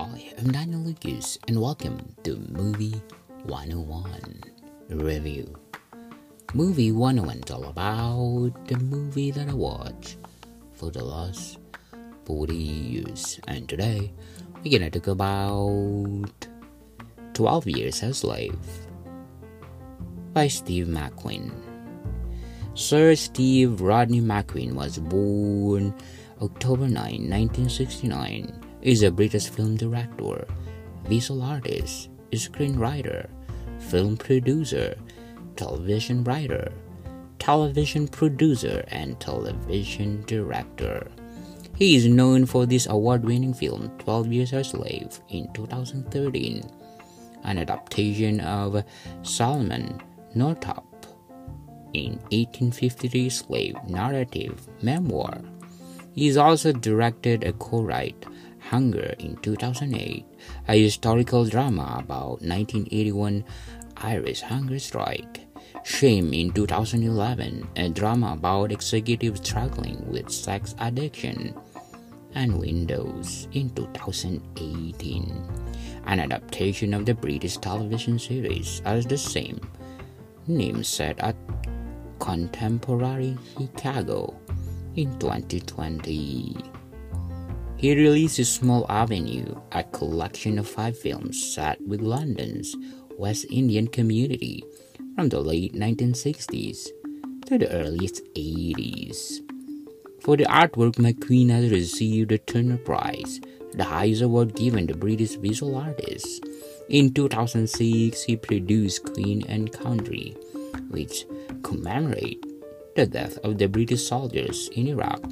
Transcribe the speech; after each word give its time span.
I 0.00 0.32
am 0.38 0.50
Daniel 0.50 0.80
Lucas, 0.80 1.36
and 1.46 1.60
welcome 1.60 2.00
to 2.24 2.36
Movie 2.48 3.02
101 3.44 4.40
Review. 4.88 5.54
Movie 6.54 6.90
101 6.90 7.42
is 7.44 7.50
all 7.50 7.66
about 7.66 8.66
the 8.66 8.78
movie 8.78 9.30
that 9.30 9.50
I 9.50 9.52
watched 9.52 10.16
for 10.72 10.90
the 10.90 11.04
last 11.04 11.58
40 12.24 12.56
years, 12.56 13.40
and 13.46 13.68
today 13.68 14.10
we're 14.64 14.78
gonna 14.78 14.88
talk 14.88 15.08
about 15.08 16.48
12 17.34 17.66
Years 17.66 18.02
a 18.02 18.14
Slave 18.14 18.56
by 20.32 20.48
Steve 20.48 20.86
McQueen. 20.86 21.52
Sir 22.72 23.14
Steve 23.16 23.82
Rodney 23.82 24.22
McQueen 24.22 24.72
was 24.72 24.96
born 24.96 25.92
October 26.40 26.88
9, 26.88 27.28
1969 27.28 28.59
is 28.82 29.02
a 29.02 29.10
British 29.10 29.48
film 29.48 29.76
director, 29.76 30.46
visual 31.04 31.42
artist, 31.42 32.08
screenwriter, 32.32 33.28
film 33.78 34.16
producer, 34.16 34.94
television 35.56 36.24
writer, 36.24 36.72
television 37.38 38.08
producer, 38.08 38.84
and 38.88 39.18
television 39.20 40.22
director. 40.26 41.10
He 41.76 41.96
is 41.96 42.06
known 42.06 42.46
for 42.46 42.66
this 42.66 42.86
award 42.86 43.24
winning 43.24 43.54
film 43.54 43.90
12 43.98 44.32
Years 44.32 44.52
a 44.52 44.64
Slave 44.64 45.20
in 45.30 45.52
2013, 45.52 46.62
an 47.44 47.58
adaptation 47.58 48.40
of 48.40 48.84
Solomon 49.22 50.00
Northup 50.34 50.84
in 51.94 52.12
1853 52.30 53.28
slave 53.30 53.76
narrative 53.88 54.68
memoir. 54.82 55.40
He 56.14 56.26
has 56.26 56.36
also 56.36 56.72
directed 56.72 57.44
a 57.44 57.52
co-write 57.54 58.26
Hunger 58.70 59.16
in 59.18 59.34
2008, 59.38 60.24
a 60.68 60.80
historical 60.80 61.44
drama 61.44 61.96
about 61.98 62.38
1981 62.38 63.42
Irish 63.96 64.42
hunger 64.42 64.78
strike. 64.78 65.40
Shame 65.82 66.32
in 66.32 66.52
2011, 66.52 67.66
a 67.74 67.88
drama 67.88 68.34
about 68.34 68.70
executives 68.70 69.40
struggling 69.40 70.08
with 70.08 70.30
sex 70.30 70.76
addiction. 70.78 71.52
And 72.36 72.60
Widows 72.60 73.48
in 73.50 73.70
2018, 73.70 74.38
an 76.06 76.20
adaptation 76.20 76.94
of 76.94 77.06
the 77.06 77.14
British 77.14 77.56
television 77.56 78.20
series 78.20 78.82
as 78.84 79.04
the 79.04 79.18
same 79.18 79.58
name 80.46 80.84
set 80.84 81.18
at 81.18 81.34
contemporary 82.20 83.36
Chicago 83.58 84.32
in 84.94 85.18
2020. 85.18 86.79
He 87.80 87.94
released 87.94 88.44
Small 88.44 88.84
Avenue, 88.90 89.54
a 89.72 89.82
collection 89.84 90.58
of 90.58 90.68
five 90.68 90.98
films 90.98 91.42
set 91.42 91.80
with 91.80 92.02
London's 92.02 92.76
West 93.16 93.46
Indian 93.48 93.86
community 93.86 94.62
from 95.16 95.30
the 95.30 95.40
late 95.40 95.72
1960s 95.72 96.88
to 97.46 97.56
the 97.56 97.72
early 97.72 98.06
80s. 98.06 99.40
For 100.20 100.36
the 100.36 100.44
artwork, 100.44 100.96
McQueen 100.96 101.48
has 101.48 101.70
received 101.70 102.28
the 102.28 102.36
Turner 102.36 102.76
Prize, 102.76 103.40
the 103.72 103.84
highest 103.84 104.20
award 104.20 104.54
given 104.54 104.86
to 104.88 104.94
British 104.94 105.36
visual 105.36 105.76
artists. 105.76 106.38
In 106.90 107.14
2006, 107.14 108.24
he 108.24 108.36
produced 108.36 109.10
Queen 109.14 109.42
and 109.48 109.72
Country, 109.72 110.36
which 110.90 111.24
commemorate 111.62 112.44
the 112.94 113.06
death 113.06 113.38
of 113.38 113.56
the 113.56 113.68
British 113.68 114.06
soldiers 114.06 114.68
in 114.74 114.86
Iraq 114.86 115.22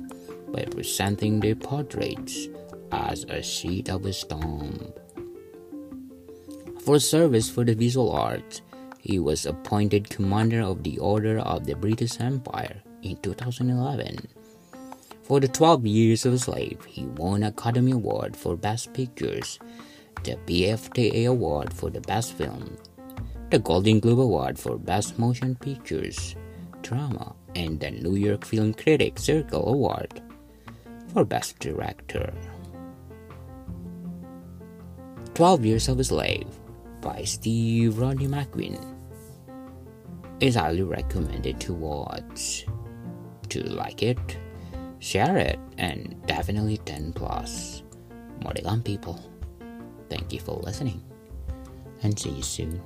by 0.53 0.65
presenting 0.65 1.41
their 1.41 1.55
portraits 1.55 2.49
as 2.93 3.25
a 3.25 3.43
sheet 3.43 3.89
of 3.89 4.03
stone. 4.15 4.93
For 6.81 6.99
service 6.99 7.51
for 7.51 7.65
the 7.65 7.75
visual 7.75 8.11
arts, 8.13 8.63
he 8.99 9.19
was 9.19 9.47
appointed 9.47 10.09
commander 10.09 10.61
of 10.61 10.83
the 10.83 10.99
Order 10.99 11.39
of 11.41 11.67
the 11.67 11.75
British 11.75 12.21
Empire 12.21 12.83
in 13.03 13.17
2011. 13.19 14.27
For 15.23 15.41
the 15.41 15.49
12 15.49 15.87
years 15.87 16.25
of 16.25 16.41
slave, 16.41 16.83
he 16.87 17.05
won 17.05 17.43
Academy 17.43 17.93
Award 17.93 18.35
for 18.35 18.57
Best 18.57 18.95
Pictures, 18.95 19.59
the 20.25 20.37
BAFTA 20.47 21.27
Award 21.27 21.73
for 21.75 21.91
the 21.91 22.01
Best 22.01 22.33
Film, 22.33 22.77
the 23.51 23.59
Golden 23.59 24.01
Globe 24.01 24.21
Award 24.21 24.59
for 24.59 24.79
Best 24.79 25.19
Motion 25.19 25.55
Pictures, 25.57 26.35
Drama, 26.83 27.35
and 27.55 27.79
the 27.79 27.91
New 27.91 28.17
York 28.17 28.45
Film 28.45 28.73
Critics 28.73 29.25
Circle 29.25 29.69
Award 29.69 30.23
for 31.13 31.25
Best 31.25 31.59
Director. 31.59 32.33
12 35.35 35.65
Years 35.65 35.89
of 35.89 36.01
a 36.01 36.05
Slave 36.05 36.49
by 37.01 37.23
Steve 37.23 37.99
Rodney 37.99 38.27
McQueen 38.27 38.83
is 40.41 40.57
highly 40.57 40.83
recommended 40.83 41.61
to 41.61 41.73
watch. 41.73 42.67
To 43.51 43.63
like 43.63 44.03
it, 44.03 44.19
share 44.99 45.39
it, 45.39 45.59
and 45.79 46.15
definitely 46.27 46.79
10 46.79 47.13
plus. 47.15 47.83
To 48.41 48.83
people. 48.83 49.19
Thank 50.11 50.33
you 50.33 50.41
for 50.41 50.61
listening, 50.63 51.03
and 52.03 52.19
see 52.19 52.31
you 52.31 52.43
soon. 52.43 52.83